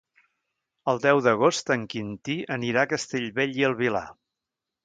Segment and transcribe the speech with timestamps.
[0.93, 4.07] El deu d'agost en Quintí anirà a Castellbell i el Vilar.